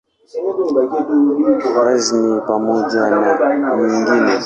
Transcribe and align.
Rasmi 1.85 2.33
pamoja 2.47 3.01
na 3.09 3.29
nyingine. 3.77 4.31